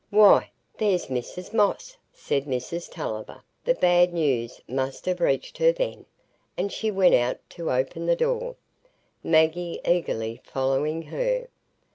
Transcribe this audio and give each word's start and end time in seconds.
"Why, 0.09 0.49
there's 0.79 1.09
Mrs 1.09 1.53
Moss," 1.53 1.95
said 2.11 2.45
Mrs 2.45 2.89
Tulliver. 2.91 3.43
"The 3.63 3.75
bad 3.75 4.13
news 4.15 4.59
must 4.67 5.05
ha' 5.05 5.19
reached 5.21 5.59
her, 5.59 5.71
then"; 5.71 6.07
and 6.57 6.71
she 6.71 6.89
went 6.89 7.13
out 7.13 7.37
to 7.51 7.69
open 7.71 8.07
the 8.07 8.15
door, 8.15 8.55
Maggie 9.23 9.79
eagerly 9.87 10.41
following 10.43 11.03
her. 11.03 11.49